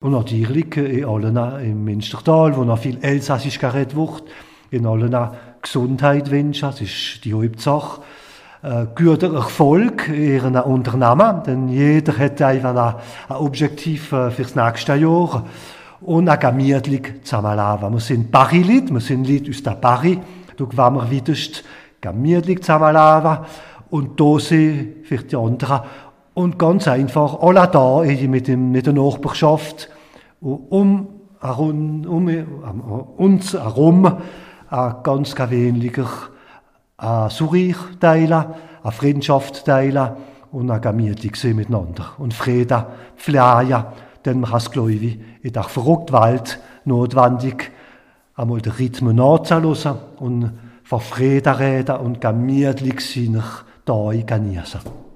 Und 0.00 0.12
natürlich 0.12 0.76
in 0.76 1.04
allen 1.04 1.36
im 1.60 1.82
Münstertal, 1.82 2.56
wo 2.56 2.62
noch 2.62 2.78
viel 2.78 2.98
Elsassisch 3.02 3.58
geredet 3.58 3.96
wird, 3.96 4.22
in 4.70 4.86
allen 4.86 5.12
Gesundheit 5.60 6.30
wünschen, 6.30 6.70
das 6.70 6.80
ist 6.80 7.24
die 7.24 7.34
Hauptsache. 7.34 8.02
Äh, 8.62 8.86
guter 8.94 9.34
Erfolg 9.34 10.06
in 10.06 10.34
ihren 10.34 10.56
Unternehmen, 10.56 11.42
denn 11.44 11.68
jeder 11.68 12.16
hat 12.16 12.40
einfach 12.40 13.00
ein 13.28 13.36
Objektiv 13.38 14.12
äh, 14.12 14.30
fürs 14.30 14.54
nächste 14.54 14.94
Jahr 14.94 15.44
und 16.00 16.28
ein 16.28 16.38
gemütlich 16.38 17.24
zusammenleben. 17.24 17.92
Wir 17.94 18.00
sind 18.00 18.30
Paris-Leute, 18.30 18.94
wir 18.94 19.00
sind 19.00 19.28
Leute 19.28 19.50
aus 19.50 19.62
der 19.64 19.72
Paris, 19.72 20.18
da 20.56 20.64
wollen 20.76 20.94
wir 20.94 21.10
wiederst 21.10 21.64
gemütlich 22.00 22.60
zusammenleben 22.60 23.46
und 23.90 24.20
da 24.20 24.38
sind 24.38 25.06
für 25.06 25.18
die 25.18 25.34
anderen 25.34 25.80
und 26.38 26.56
ganz 26.56 26.86
einfach, 26.86 27.40
alle 27.40 27.66
da 27.66 28.02
mit, 28.02 28.46
dem, 28.46 28.70
mit 28.70 28.86
der 28.86 28.92
Nachbarschaft, 28.92 29.90
um, 30.40 31.08
um, 31.40 32.06
um, 32.06 32.28
uns 33.16 33.54
herum, 33.54 34.18
ein 34.70 34.94
ganz 35.02 35.34
gewöhnlicher 35.34 36.06
ein 36.96 37.30
Zurich 37.30 37.76
teilen, 37.98 38.44
eine 38.84 38.92
Freundschaft 38.92 39.64
teilen 39.64 40.10
und 40.52 40.70
ein 40.70 40.80
gemütlich 40.80 41.42
miteinander. 41.42 42.12
Und 42.18 42.34
Frieden 42.34 42.84
pflegen, 43.16 43.84
denn 44.24 44.38
man 44.38 44.52
hat, 44.52 44.70
glaube 44.70 44.92
ich, 44.92 45.18
in 45.42 45.52
der 45.52 45.64
verrückten 45.64 46.12
Welt 46.12 46.60
notwendig, 46.84 47.72
einmal 48.36 48.60
den 48.60 48.74
Rhythmen 48.74 49.16
nachzulassen 49.16 49.94
und 50.20 50.52
von 50.84 51.00
Frieden 51.00 51.54
reden 51.54 51.96
und 51.96 52.20
gemütlich 52.20 53.00
sich 53.00 53.28
da 53.84 54.10
genießen. 54.12 55.07